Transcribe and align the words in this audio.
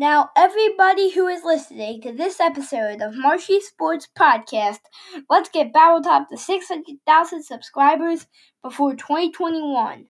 Now, 0.00 0.30
everybody 0.34 1.10
who 1.10 1.26
is 1.26 1.44
listening 1.44 2.00
to 2.00 2.12
this 2.12 2.40
episode 2.40 3.02
of 3.02 3.14
Marshy 3.14 3.60
Sports 3.60 4.08
Podcast, 4.18 4.78
let's 5.28 5.50
get 5.50 5.74
Battletop 5.74 6.30
to 6.30 6.38
600,000 6.38 7.42
subscribers 7.42 8.26
before 8.62 8.94
2021. 8.94 10.06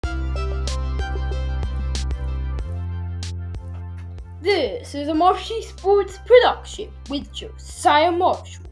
This 4.40 4.94
is 4.94 5.08
a 5.08 5.14
Marshy 5.14 5.60
Sports 5.62 6.20
production 6.24 6.92
with 7.08 7.32
Josiah 7.32 8.12
Marshall. 8.12 8.66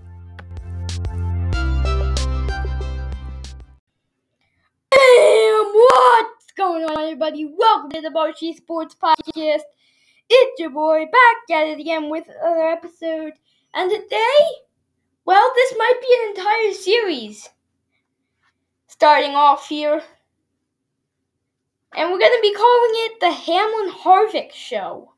Bam! 4.92 5.72
What's 5.74 6.52
going 6.56 6.84
on, 6.84 6.96
everybody? 6.96 7.52
Welcome 7.58 7.90
to 7.90 8.02
the 8.02 8.10
Marshy 8.10 8.52
Sports 8.52 8.94
Podcast. 8.94 9.62
It's 10.30 10.60
your 10.60 10.70
boy 10.70 11.04
back 11.06 11.56
at 11.56 11.66
it 11.66 11.80
again 11.80 12.10
with 12.10 12.26
another 12.28 12.68
episode. 12.68 13.32
And 13.74 13.90
today, 13.90 14.40
well, 15.24 15.50
this 15.54 15.74
might 15.76 16.00
be 16.00 16.18
an 16.22 16.28
entire 16.30 16.72
series. 16.72 17.48
Starting 18.86 19.34
off 19.34 19.68
here. 19.68 20.02
And 21.96 22.10
we're 22.10 22.18
going 22.18 22.36
to 22.36 22.42
be 22.42 22.54
calling 22.54 22.90
it 22.94 23.20
the 23.20 23.30
Hamlin 23.30 23.94
Harvick 23.94 24.52
Show. 24.52 25.12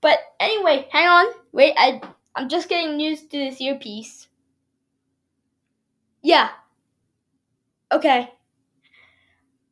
But 0.00 0.18
anyway, 0.40 0.88
hang 0.90 1.06
on. 1.06 1.32
Wait, 1.52 1.74
I, 1.76 2.00
I'm 2.34 2.48
just 2.48 2.68
getting 2.68 2.98
used 2.98 3.30
to 3.30 3.38
this 3.38 3.60
earpiece. 3.60 4.28
Yeah. 6.22 6.50
Okay. 7.92 8.30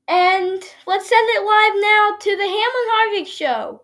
And 0.08 0.62
let's 0.86 1.06
send 1.06 1.28
it 1.28 1.44
live 1.44 1.74
now 1.76 2.16
to 2.18 2.36
the 2.36 2.42
Hamlin 2.42 2.88
Harvick 2.94 3.26
Show. 3.26 3.82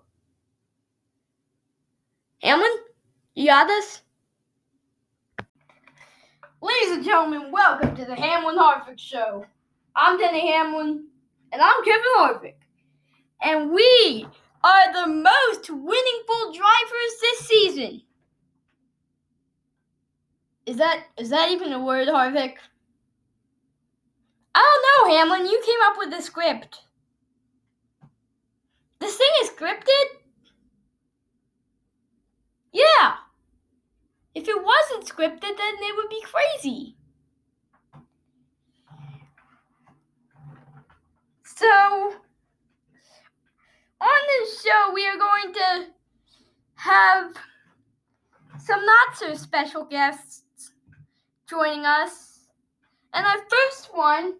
Hamlin, 2.43 2.71
you 3.35 3.47
got 3.47 3.67
this? 3.67 4.01
Ladies 6.63 6.93
and 6.93 7.05
gentlemen, 7.05 7.53
welcome 7.53 7.95
to 7.95 8.07
the 8.07 8.15
Hamlin 8.15 8.57
Harvick 8.57 8.99
Show. 8.99 9.45
I'm 9.95 10.19
Denny 10.19 10.51
Hamlin, 10.51 11.09
and 11.53 11.61
I'm 11.61 11.85
Kevin 11.85 12.03
Harvick. 12.17 12.55
And 13.43 13.71
we 13.71 14.27
are 14.65 14.93
the 14.95 15.13
most 15.13 15.69
winningful 15.69 16.53
drivers 16.55 17.21
this 17.21 17.39
season. 17.41 18.01
Is 20.65 20.79
that 20.79 21.05
is 21.19 21.29
that 21.29 21.51
even 21.51 21.75
a 21.75 21.85
word, 21.85 22.09
Harvick? 22.09 22.55
Oh, 24.55 24.61
I 24.61 25.07
don't 25.07 25.09
know, 25.09 25.17
Hamlin. 25.17 25.51
You 25.51 25.61
came 25.65 25.81
up 25.85 25.97
with 25.99 26.11
the 26.11 26.23
script. 26.23 26.81
This 29.01 29.17
thing 29.17 29.29
is 29.43 29.51
scripted? 29.51 30.05
Yeah. 32.73 33.17
If 34.35 34.49
it 34.49 34.57
wasn't 34.57 35.07
scripted, 35.07 35.57
then 35.57 35.75
it 35.81 35.97
would 35.97 36.09
be 36.09 36.23
crazy. 36.23 36.97
So, 41.45 42.15
on 44.01 44.21
this 44.29 44.63
show, 44.63 44.93
we 44.93 45.07
are 45.07 45.17
going 45.17 45.55
to 45.55 45.87
have 46.75 47.33
some 48.59 48.85
not 48.85 49.17
so 49.17 49.35
special 49.35 49.85
guests 49.85 50.73
joining 51.49 51.85
us. 51.85 52.47
And 53.13 53.25
our 53.25 53.39
first 53.49 53.91
one 53.95 54.35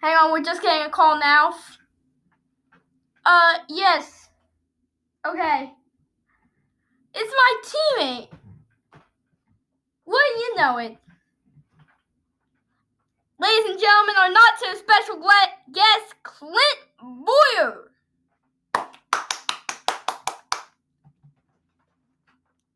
Hang 0.00 0.16
on, 0.16 0.32
we're 0.32 0.42
just 0.42 0.62
getting 0.62 0.86
a 0.86 0.90
call 0.90 1.20
now. 1.20 1.52
Uh, 3.26 3.58
yes. 3.68 4.30
Okay. 5.26 5.70
It's 7.14 7.34
my 7.36 7.62
teammate. 7.66 8.28
Wouldn't 10.06 10.38
you 10.38 10.56
know 10.56 10.78
it? 10.78 10.96
Ladies 13.38 13.70
and 13.70 13.78
gentlemen, 13.78 14.14
our 14.18 14.30
not 14.30 14.58
so 14.58 14.74
special 14.74 15.22
guest, 15.70 16.14
Clint 16.22 16.80
Bowyer. 17.02 17.90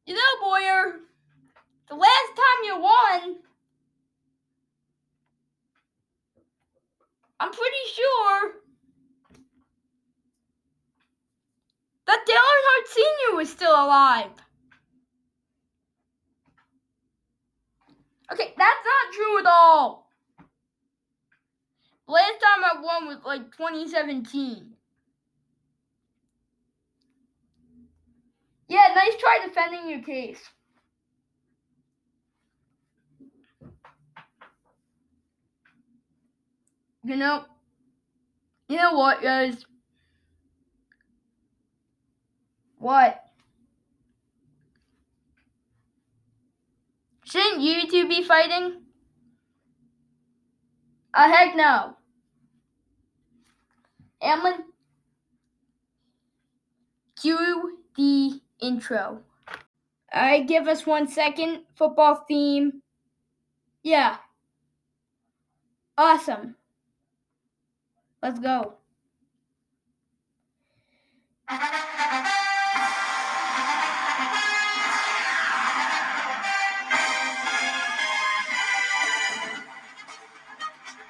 You 0.04 0.14
know, 0.14 0.20
Bowyer, 0.42 1.00
the 1.88 1.94
last 1.94 2.30
time 2.36 2.64
you 2.64 2.80
won, 2.80 3.36
I'm 7.44 7.50
pretty 7.52 7.76
sure 7.94 8.52
that 12.06 12.24
Dale 12.26 12.36
Earnhardt 12.36 12.86
Sr. 12.88 13.36
was 13.36 13.50
still 13.50 13.72
alive. 13.72 14.30
Okay, 18.32 18.54
that's 18.56 18.86
not 18.86 19.12
true 19.12 19.38
at 19.40 19.44
all. 19.44 20.08
Last 22.08 22.32
time 22.40 22.64
I 22.64 22.80
won 22.80 23.08
was 23.08 23.18
like 23.26 23.54
2017. 23.54 24.72
Yeah, 28.68 28.88
nice 28.94 29.16
try 29.20 29.40
defending 29.44 29.90
your 29.90 30.00
case. 30.00 30.40
You 37.04 37.16
know, 37.16 37.44
you 38.68 38.76
know 38.76 38.94
what, 38.94 39.22
guys? 39.22 39.66
What? 42.78 43.20
Shouldn't 47.24 47.60
you 47.60 47.86
two 47.90 48.08
be 48.08 48.22
fighting? 48.22 48.82
Uh, 51.12 51.28
heck 51.28 51.54
no. 51.54 51.96
Hamlin, 54.22 54.64
cue 57.20 57.78
the 57.96 58.40
intro. 58.60 59.20
Alright, 60.14 60.48
give 60.48 60.68
us 60.68 60.86
one 60.86 61.08
second. 61.08 61.64
Football 61.76 62.24
theme. 62.26 62.80
Yeah. 63.82 64.16
Awesome. 65.98 66.56
Let's 68.24 68.38
go. 68.38 68.72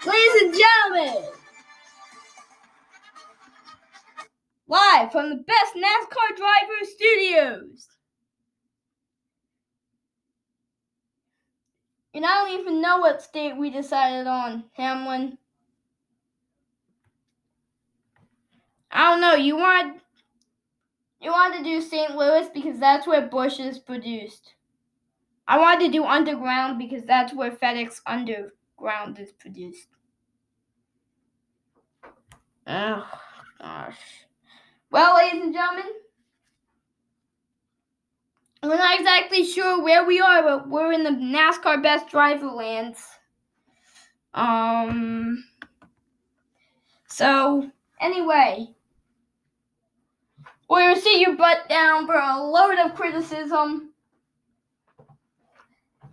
Ladies 0.04 0.42
and 0.42 0.54
gentlemen, 0.56 1.24
live 4.66 5.12
from 5.12 5.30
the 5.30 5.36
best 5.36 5.76
NASCAR 5.76 6.36
driver 6.36 6.82
studios. 6.82 7.86
And 12.12 12.26
I 12.26 12.34
don't 12.34 12.58
even 12.58 12.82
know 12.82 12.98
what 12.98 13.22
state 13.22 13.56
we 13.56 13.70
decided 13.70 14.26
on, 14.26 14.64
Hamlin. 14.72 15.38
I 18.94 19.10
don't 19.10 19.20
know. 19.20 19.34
You 19.34 19.56
want 19.56 20.00
you 21.20 21.32
want 21.32 21.54
to 21.56 21.64
do 21.64 21.80
St. 21.80 22.14
Louis 22.16 22.48
because 22.54 22.78
that's 22.78 23.06
where 23.06 23.26
Busch 23.26 23.58
is 23.58 23.78
produced. 23.78 24.54
I 25.48 25.58
wanted 25.58 25.86
to 25.86 25.92
do 25.92 26.04
Underground 26.04 26.78
because 26.78 27.04
that's 27.04 27.34
where 27.34 27.50
FedEx 27.50 28.00
Underground 28.06 29.18
is 29.18 29.32
produced. 29.32 29.88
Oh 32.66 33.06
gosh. 33.60 33.98
Well, 34.90 35.16
ladies 35.16 35.42
and 35.42 35.52
gentlemen, 35.52 35.90
we're 38.62 38.76
not 38.76 38.98
exactly 38.98 39.44
sure 39.44 39.82
where 39.82 40.06
we 40.06 40.20
are, 40.20 40.42
but 40.42 40.68
we're 40.68 40.92
in 40.92 41.02
the 41.02 41.10
NASCAR 41.10 41.82
Best 41.82 42.08
Driver 42.08 42.46
lands. 42.46 43.04
Um. 44.34 45.44
So 47.08 47.70
anyway, 48.00 48.74
we're 50.68 50.88
gonna 50.88 51.00
sit 51.00 51.20
your 51.20 51.36
butt 51.36 51.68
down 51.68 52.06
for 52.06 52.14
a 52.14 52.42
load 52.42 52.78
of 52.78 52.94
criticism, 52.94 53.92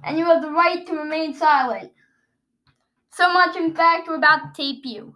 and 0.04 0.18
you 0.18 0.26
have 0.26 0.42
the 0.42 0.52
right 0.52 0.86
to 0.88 0.96
remain 0.96 1.34
silent. 1.34 1.92
So 3.12 3.32
much, 3.32 3.56
in 3.56 3.74
fact, 3.74 4.08
we're 4.08 4.16
about 4.16 4.54
to 4.54 4.62
tape 4.62 4.86
you. 4.86 5.16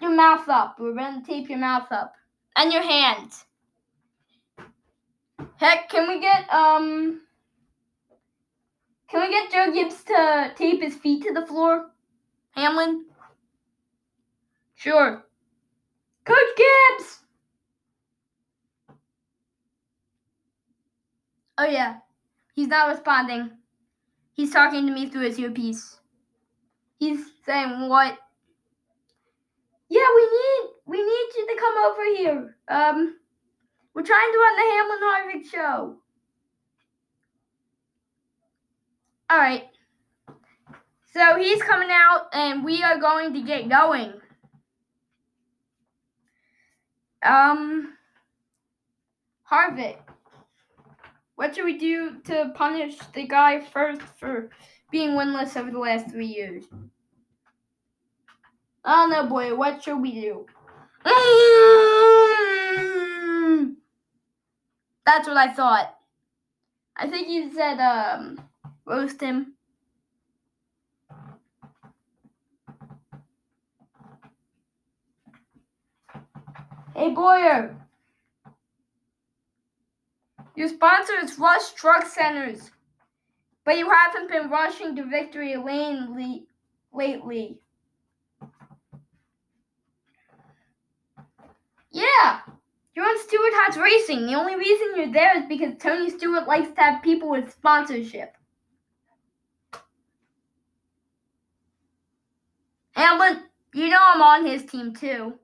Your 0.00 0.10
mouth 0.10 0.48
up. 0.48 0.76
We're 0.78 0.94
gonna 0.94 1.22
tape 1.24 1.48
your 1.48 1.58
mouth 1.58 1.90
up. 1.90 2.14
And 2.56 2.72
your 2.72 2.82
hands. 2.82 3.44
Heck, 5.56 5.88
can 5.88 6.08
we 6.08 6.20
get, 6.20 6.52
um. 6.52 7.22
Can 9.08 9.20
we 9.20 9.30
get 9.30 9.50
Joe 9.50 9.72
Gibbs 9.72 10.02
to 10.04 10.52
tape 10.56 10.82
his 10.82 10.96
feet 10.96 11.22
to 11.24 11.32
the 11.32 11.46
floor? 11.46 11.90
Hamlin? 12.50 13.06
Sure. 14.74 15.24
Coach 16.24 16.56
Gibbs! 16.56 17.20
Yeah. 21.64 21.96
He's 22.54 22.68
not 22.68 22.88
responding. 22.88 23.50
He's 24.32 24.52
talking 24.52 24.86
to 24.86 24.92
me 24.92 25.08
through 25.08 25.22
his 25.22 25.38
earpiece. 25.38 25.98
He's 26.98 27.20
saying 27.44 27.88
what? 27.88 28.18
Yeah, 29.88 30.06
we 30.14 30.22
need 30.22 30.70
we 30.86 30.98
need 30.98 31.28
you 31.36 31.46
to 31.48 31.60
come 31.60 31.74
over 31.84 32.04
here. 32.16 32.56
Um 32.68 33.16
we're 33.94 34.02
trying 34.02 34.32
to 34.32 34.38
run 34.38 34.56
the 34.56 34.62
Hamlin 34.72 35.42
Harvick 35.42 35.50
show. 35.50 35.96
Alright. 39.32 39.64
So 41.14 41.36
he's 41.38 41.62
coming 41.62 41.88
out 41.90 42.26
and 42.32 42.62
we 42.64 42.82
are 42.82 42.98
going 42.98 43.32
to 43.32 43.42
get 43.42 43.68
going. 43.68 44.12
Um 47.22 47.94
Harvick. 49.50 50.05
What 51.36 51.54
should 51.54 51.66
we 51.66 51.76
do 51.78 52.18
to 52.24 52.50
punish 52.54 52.96
the 53.12 53.26
guy 53.26 53.60
first 53.60 54.00
for 54.18 54.50
being 54.90 55.10
winless 55.10 55.56
over 55.56 55.70
the 55.70 55.78
last 55.78 56.10
three 56.10 56.26
years? 56.26 56.64
Don't 58.84 59.10
know, 59.10 59.26
boy. 59.26 59.54
What 59.54 59.82
should 59.82 60.00
we 60.00 60.12
do? 60.12 60.46
That's 65.04 65.28
what 65.28 65.36
I 65.36 65.52
thought. 65.52 65.94
I 66.96 67.06
think 67.08 67.28
you 67.28 67.52
said 67.52 67.78
um 67.78 68.40
roast 68.86 69.20
him. 69.20 69.52
Hey 76.94 77.10
Bowyer. 77.10 77.76
Your 80.56 80.68
sponsor 80.68 81.12
is 81.22 81.38
Rush 81.38 81.72
Truck 81.72 82.06
Centers, 82.06 82.70
but 83.64 83.76
you 83.76 83.90
haven't 83.90 84.30
been 84.30 84.48
rushing 84.48 84.96
to 84.96 85.04
victory 85.04 85.54
lane 85.56 86.48
lately. 86.94 87.58
Yeah, 91.90 92.40
you're 92.94 93.04
on 93.04 93.18
Stewart 93.18 93.52
Haas 93.54 93.76
Racing. 93.76 94.26
The 94.26 94.34
only 94.34 94.56
reason 94.56 94.94
you're 94.96 95.12
there 95.12 95.38
is 95.38 95.44
because 95.46 95.74
Tony 95.78 96.08
Stewart 96.08 96.48
likes 96.48 96.70
to 96.74 96.80
have 96.80 97.02
people 97.02 97.28
with 97.28 97.52
sponsorship. 97.52 98.34
Hamlin, 102.92 103.42
you 103.74 103.90
know 103.90 103.98
I'm 104.00 104.22
on 104.22 104.46
his 104.46 104.64
team 104.64 104.94
too. 104.94 105.38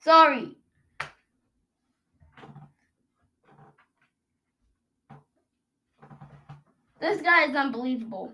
Sorry. 0.00 0.56
This 7.00 7.20
guy 7.20 7.44
is 7.44 7.54
unbelievable. 7.54 8.32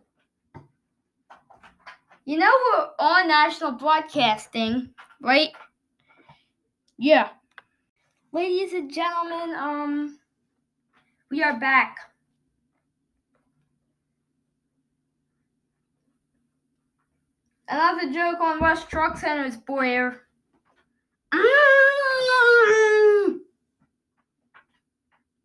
You 2.25 2.39
know 2.39 2.51
we're 2.51 2.89
on 3.01 3.29
national 3.29 3.73
broadcasting, 3.73 4.91
right? 5.21 5.51
Yeah. 6.97 7.31
Ladies 8.33 8.73
and 8.73 8.93
gentlemen, 8.93 9.57
um 9.57 10.19
we 11.31 11.43
are 11.43 11.59
back. 11.59 11.97
Another 17.69 18.13
joke 18.13 18.41
on 18.41 18.61
Rush 18.61 18.85
Truck 18.85 19.17
Center's 19.17 19.57
Bowyer. 19.57 20.21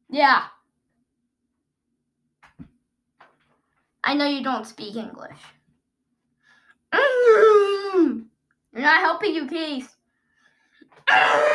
Yeah. 0.10 0.44
I 4.08 4.14
know 4.14 4.26
you 4.26 4.42
don't 4.42 4.66
speak 4.66 4.96
English. 4.96 5.38
Mm-hmm. 6.94 8.22
You're 8.72 8.82
not 8.82 9.02
helping 9.02 9.36
you, 9.36 9.48
Case. 9.48 9.90
Mm-hmm. 11.10 11.48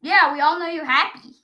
Yeah, 0.00 0.32
we 0.32 0.40
all 0.40 0.58
know 0.58 0.68
you're 0.68 0.86
happy. 0.86 1.34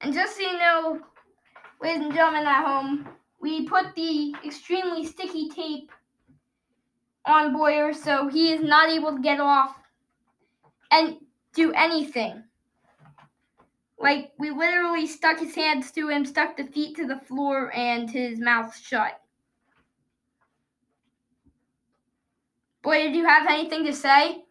And 0.00 0.14
just 0.14 0.36
so 0.36 0.40
you 0.40 0.56
know, 0.58 0.98
ladies 1.82 2.06
and 2.06 2.14
gentlemen 2.14 2.46
at 2.46 2.64
home, 2.64 3.06
we 3.38 3.68
put 3.68 3.94
the 3.94 4.34
extremely 4.42 5.04
sticky 5.04 5.50
tape 5.50 5.92
on 7.24 7.52
Bowyer 7.52 7.92
so 7.92 8.28
he 8.28 8.52
is 8.52 8.62
not 8.62 8.88
able 8.88 9.14
to 9.14 9.22
get 9.22 9.40
off 9.40 9.76
and 10.90 11.16
do 11.54 11.72
anything. 11.72 12.44
Like, 13.98 14.32
we 14.38 14.50
literally 14.50 15.06
stuck 15.06 15.38
his 15.38 15.54
hands 15.54 15.92
to 15.92 16.08
him, 16.08 16.24
stuck 16.26 16.56
the 16.56 16.64
feet 16.64 16.96
to 16.96 17.06
the 17.06 17.20
floor, 17.20 17.72
and 17.72 18.10
his 18.10 18.40
mouth 18.40 18.76
shut. 18.76 19.20
Boy, 22.82 23.02
did 23.04 23.14
you 23.14 23.24
have 23.24 23.46
anything 23.48 23.84
to 23.84 23.92
say? 23.92 24.42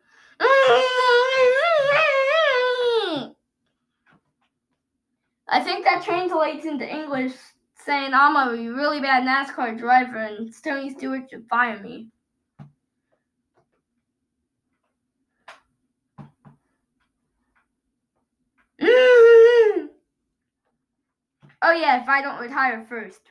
I 5.50 5.60
think 5.62 5.84
that 5.84 6.04
translates 6.06 6.66
into 6.66 6.90
English 6.90 7.34
saying 7.76 8.14
I'm 8.14 8.38
a 8.38 8.52
really 8.72 9.02
bad 9.02 9.24
NASCAR 9.24 9.78
driver 9.78 10.18
and 10.18 10.50
Tony 10.64 10.92
Stewart 10.92 11.30
should 11.30 11.46
fire 11.50 11.82
me. 11.82 12.08
Oh 21.62 21.72
yeah, 21.72 22.02
if 22.02 22.10
I 22.10 22.22
don't 22.22 22.42
retire 22.42 22.86
first. 22.88 23.22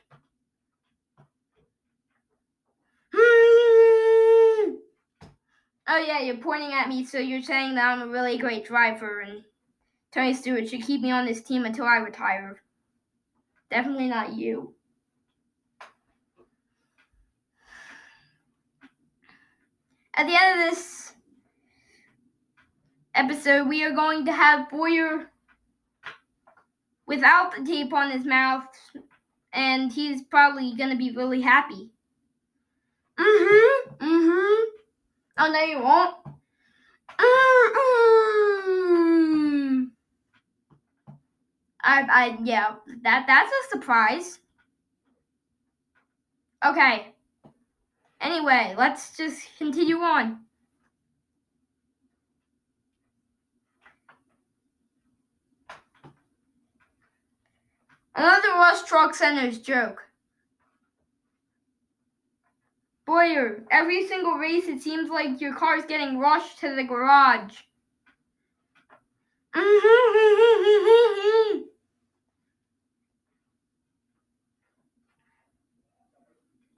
Oh 5.93 5.97
yeah, 5.97 6.21
you're 6.21 6.37
pointing 6.37 6.71
at 6.71 6.87
me, 6.87 7.03
so 7.03 7.17
you're 7.17 7.41
saying 7.41 7.75
that 7.75 7.85
I'm 7.85 8.01
a 8.07 8.11
really 8.11 8.37
great 8.37 8.63
driver 8.63 9.19
and 9.19 9.43
Tony 10.13 10.33
Stewart 10.33 10.69
should 10.69 10.83
keep 10.83 11.01
me 11.01 11.11
on 11.11 11.25
this 11.25 11.41
team 11.41 11.65
until 11.65 11.85
I 11.85 11.97
retire. 11.97 12.61
Definitely 13.69 14.07
not 14.07 14.33
you. 14.33 14.73
At 20.13 20.27
the 20.27 20.35
end 20.39 20.61
of 20.61 20.69
this 20.69 21.13
episode, 23.15 23.67
we 23.67 23.83
are 23.83 23.91
going 23.91 24.25
to 24.25 24.33
have 24.33 24.69
Bowyer 24.69 25.30
without 27.05 27.55
the 27.55 27.63
tape 27.65 27.93
on 27.93 28.11
his 28.11 28.25
mouth, 28.25 28.63
and 29.53 29.91
he's 29.91 30.21
probably 30.23 30.75
gonna 30.75 30.95
be 30.95 31.11
really 31.11 31.41
happy. 31.41 31.89
Mm-hmm. 33.19 34.05
Mm-hmm. 34.05 34.63
Oh 35.37 35.51
no, 35.51 35.61
you 35.61 35.79
won't. 35.81 36.15
Mm-hmm. 37.19 37.51
I, 41.83 42.01
I, 42.09 42.37
yeah, 42.43 42.75
that 43.03 43.25
that's 43.27 43.51
a 43.51 43.69
surprise. 43.71 44.39
Okay. 46.63 47.07
Anyway, 48.19 48.75
let's 48.77 49.17
just 49.17 49.47
continue 49.57 49.97
on. 49.97 50.41
Another 58.21 58.49
Rush 58.49 58.83
Truck 58.83 59.15
Center's 59.15 59.57
joke. 59.57 60.03
Bowyer, 63.07 63.63
every 63.71 64.07
single 64.07 64.33
race 64.33 64.67
it 64.67 64.83
seems 64.83 65.09
like 65.09 65.41
your 65.41 65.55
car's 65.55 65.85
getting 65.85 66.19
rushed 66.19 66.59
to 66.59 66.75
the 66.75 66.83
garage. 66.83 67.55
Mm-hmm. 69.55 71.61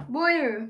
Bowyer, 0.13 0.69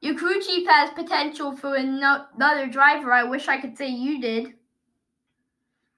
your 0.00 0.14
crew 0.14 0.40
chief 0.40 0.68
has 0.68 0.90
potential 0.90 1.56
for 1.56 1.74
another 1.74 2.68
driver. 2.68 3.12
I 3.12 3.24
wish 3.24 3.48
I 3.48 3.60
could 3.60 3.76
say 3.76 3.88
you 3.88 4.20
did. 4.20 4.54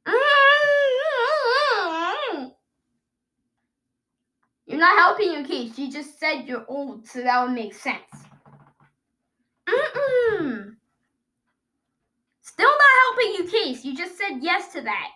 Mm-hmm. 0.07 0.48
You're 4.79 4.87
not 4.87 4.99
helping 5.01 5.33
your 5.33 5.45
case. 5.45 5.77
You 5.77 5.91
just 5.91 6.21
said 6.21 6.43
you're 6.47 6.65
old, 6.69 7.05
so 7.05 7.21
that 7.21 7.43
would 7.43 7.53
make 7.53 7.75
sense. 7.75 7.99
Mm-mm. 9.69 10.77
Still 12.43 12.71
not 12.71 12.79
helping 13.03 13.35
you 13.35 13.51
case. 13.51 13.85
You 13.85 13.97
just 13.97 14.17
said 14.17 14.39
yes 14.41 14.73
to 14.75 14.83
that. 14.83 15.09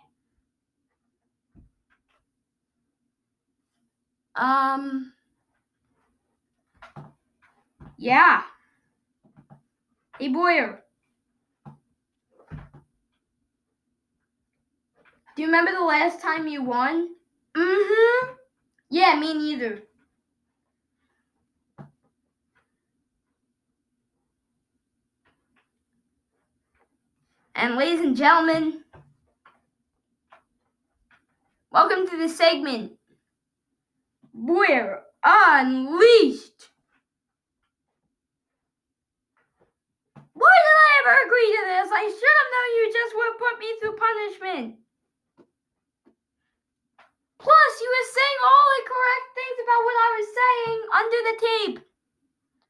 Um. 4.34 5.12
Yeah. 7.98 8.42
Hey, 10.18 10.26
Bowyer. 10.26 10.82
Do 15.36 15.42
you 15.42 15.46
remember 15.46 15.70
the 15.70 15.84
last 15.84 16.20
time 16.20 16.48
you 16.48 16.64
won? 16.64 17.10
Mm-hmm. 17.56 18.41
Yeah, 18.92 19.14
me 19.18 19.32
neither. 19.32 19.84
And 27.54 27.76
ladies 27.76 28.00
and 28.00 28.14
gentlemen, 28.14 28.84
welcome 31.70 32.06
to 32.06 32.18
the 32.18 32.28
segment 32.28 32.92
We're 34.34 35.00
Unleashed. 35.24 36.68
Why 40.34 40.52
did 40.52 40.76
I 40.76 40.90
ever 41.00 41.26
agree 41.26 41.56
to 41.56 41.64
this? 41.64 41.88
I 41.94 42.04
should 42.12 42.36
have 42.40 42.52
known 42.52 42.76
you 42.76 42.92
just 42.92 43.16
would 43.16 43.38
put 43.38 43.58
me 43.58 43.68
through 43.80 43.96
punishment. 43.96 44.76
Plus, 47.42 47.72
you 47.82 47.90
were 47.90 48.10
saying 48.14 48.38
all 48.46 48.66
the 48.70 48.86
correct 48.86 49.28
things 49.34 49.58
about 49.66 49.82
what 49.82 49.98
I 49.98 50.10
was 50.14 50.28
saying 50.30 50.78
under 50.94 51.20
the 51.32 51.46
tape. 51.46 51.80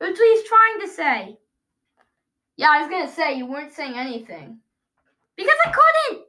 Or 0.00 0.08
at 0.08 0.18
least 0.18 0.46
trying 0.46 0.80
to 0.80 0.88
say. 0.88 1.38
Yeah, 2.56 2.70
I 2.70 2.82
was 2.82 2.90
gonna 2.90 3.10
say 3.10 3.36
you 3.36 3.46
weren't 3.46 3.72
saying 3.72 3.94
anything. 3.96 4.58
Because 5.36 5.56
I 5.64 5.72
couldn't! 5.72 6.26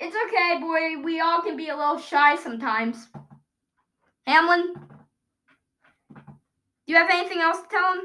It's 0.00 0.16
okay, 0.26 0.60
boy. 0.60 1.02
We 1.02 1.20
all 1.20 1.40
can 1.42 1.56
be 1.56 1.68
a 1.68 1.76
little 1.76 1.98
shy 1.98 2.36
sometimes. 2.36 3.08
Hamlin, 4.26 4.74
do 6.14 6.92
you 6.92 6.96
have 6.96 7.10
anything 7.10 7.40
else 7.40 7.60
to 7.62 7.68
tell 7.70 7.94
him? 7.94 8.00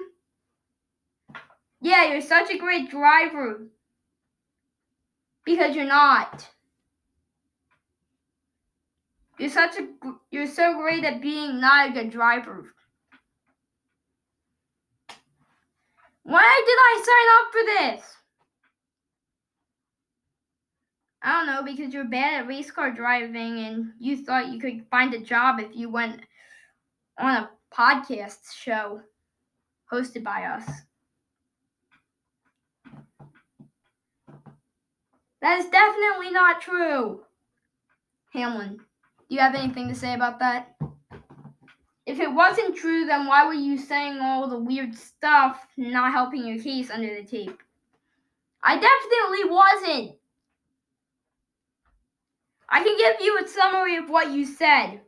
Yeah, 1.81 2.11
you're 2.11 2.21
such 2.21 2.51
a 2.51 2.57
great 2.57 2.89
driver. 2.89 3.67
Because 5.45 5.75
you're 5.75 5.85
not. 5.85 6.47
You're 9.39 9.49
such 9.49 9.77
a 9.77 9.87
you're 10.31 10.47
so 10.47 10.77
great 10.77 11.05
at 11.05 11.21
being 11.21 11.61
not 11.61 11.89
a 11.89 11.93
good 11.93 12.11
driver. 12.11 12.65
Why 16.23 16.63
did 16.65 16.77
I 16.77 17.01
sign 17.05 17.29
up 17.37 17.51
for 17.51 17.99
this? 17.99 18.15
I 21.23 21.31
don't 21.31 21.47
know 21.47 21.63
because 21.63 21.93
you're 21.93 22.03
bad 22.03 22.41
at 22.41 22.47
race 22.47 22.69
car 22.69 22.91
driving 22.91 23.59
and 23.59 23.93
you 23.97 24.23
thought 24.23 24.49
you 24.49 24.59
could 24.59 24.85
find 24.91 25.13
a 25.13 25.19
job 25.19 25.59
if 25.59 25.73
you 25.73 25.89
went 25.89 26.21
on 27.17 27.35
a 27.35 27.49
podcast 27.73 28.53
show 28.53 29.01
hosted 29.91 30.23
by 30.23 30.43
us. 30.43 30.69
That 35.41 35.59
is 35.59 35.67
definitely 35.67 36.31
not 36.31 36.61
true. 36.61 37.21
Hamlin, 38.33 38.79
do 39.29 39.35
you 39.35 39.41
have 39.41 39.53
anything 39.55 39.87
to 39.87 39.95
say 39.95 40.15
about 40.15 40.39
that? 40.39 40.75
If 42.05 42.19
it 42.19 42.33
wasn't 42.33 42.75
true, 42.75 43.05
then 43.05 43.27
why 43.27 43.45
were 43.45 43.53
you 43.53 43.77
saying 43.77 44.19
all 44.19 44.49
the 44.49 44.57
weird 44.57 44.95
stuff, 44.95 45.67
not 45.77 46.11
helping 46.11 46.47
your 46.47 46.57
case 46.57 46.89
under 46.89 47.13
the 47.13 47.23
tape? 47.23 47.61
I 48.63 48.75
definitely 48.75 49.49
wasn't. 49.49 50.15
I 52.67 52.83
can 52.83 52.97
give 52.97 53.21
you 53.21 53.39
a 53.39 53.47
summary 53.47 53.97
of 53.97 54.09
what 54.09 54.31
you 54.31 54.45
said. 54.45 55.01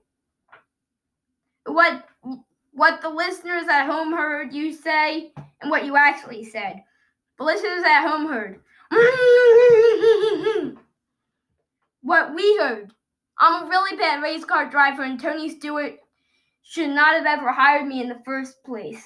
What 1.65 2.05
what 2.73 3.01
the 3.01 3.09
listeners 3.09 3.67
at 3.69 3.85
home 3.87 4.13
heard 4.13 4.53
you 4.53 4.71
say 4.71 5.31
and 5.61 5.69
what 5.69 5.85
you 5.85 5.95
actually 5.97 6.43
said. 6.43 6.83
The 7.37 7.43
listeners 7.43 7.83
at 7.85 8.07
home 8.07 8.27
heard. 8.27 8.59
what 12.01 12.35
we 12.35 12.57
heard. 12.57 12.93
I'm 13.41 13.63
a 13.63 13.69
really 13.69 13.97
bad 13.97 14.21
race 14.21 14.45
car 14.45 14.69
driver 14.69 15.01
and 15.01 15.19
Tony 15.19 15.49
Stewart 15.49 15.95
should 16.61 16.91
not 16.91 17.15
have 17.15 17.25
ever 17.25 17.51
hired 17.51 17.87
me 17.87 17.99
in 17.99 18.07
the 18.07 18.21
first 18.23 18.63
place. 18.63 19.03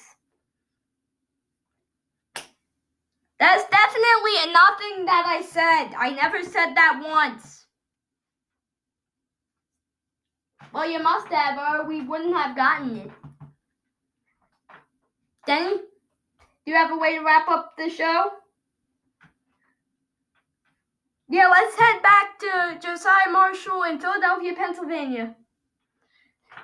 That's 3.40 3.64
definitely 3.70 4.52
nothing 4.52 5.06
that 5.06 5.24
I 5.26 5.40
said. 5.42 5.94
I 5.96 6.10
never 6.10 6.42
said 6.42 6.74
that 6.74 7.02
once. 7.02 7.64
Well, 10.72 10.88
you 10.88 11.02
must 11.02 11.28
have, 11.28 11.58
or 11.58 11.88
we 11.88 12.02
wouldn't 12.02 12.36
have 12.36 12.54
gotten 12.56 12.96
it. 12.98 13.10
Denny, 15.46 15.76
do 15.76 15.82
you 16.66 16.74
have 16.74 16.90
a 16.90 16.98
way 16.98 17.16
to 17.16 17.24
wrap 17.24 17.48
up 17.48 17.74
the 17.78 17.88
show? 17.88 18.32
Yeah, 21.28 21.48
let's 21.48 21.74
head 21.76 22.02
back 22.02 22.38
to 22.38 22.78
Josiah 22.80 23.30
Marshall 23.30 23.82
in 23.84 23.98
Philadelphia, 23.98 24.54
Pennsylvania. 24.54 25.34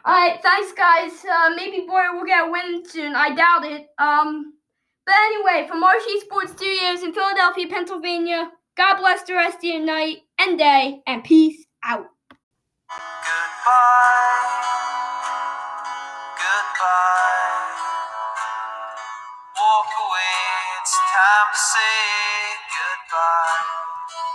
All 0.05 0.15
right, 0.15 0.41
thanks, 0.43 0.73
guys. 0.73 1.13
Uh, 1.25 1.51
maybe 1.57 1.85
Bowyer 1.87 2.15
will 2.15 2.25
get 2.25 2.49
a 2.49 2.51
win 2.51 2.83
soon. 2.89 3.15
I 3.15 3.35
doubt 3.35 3.65
it. 3.65 3.89
Um, 3.99 4.55
but 5.05 5.15
anyway, 5.17 5.67
from 5.69 5.81
Marshy 5.81 6.21
Sports 6.21 6.53
Studios 6.53 7.03
in 7.03 7.13
Philadelphia, 7.13 7.67
Pennsylvania. 7.69 8.51
God 8.77 8.97
bless 8.99 9.23
the 9.25 9.35
rest 9.35 9.59
of 9.59 9.65
your 9.65 9.85
night 9.85 10.19
and 10.39 10.57
day, 10.59 11.03
and 11.07 11.23
peace 11.23 11.67
out. 11.85 12.07
Goodbye. 12.89 14.63
Goodbye. 16.39 17.73
Walk 19.59 19.93
away. 20.09 20.81
It's 20.81 20.97
time 21.13 21.53
to 21.53 21.59
say. 21.59 22.32